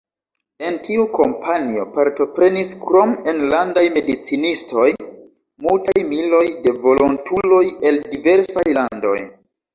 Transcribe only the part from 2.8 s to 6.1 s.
krom enlandaj medicinistoj, multaj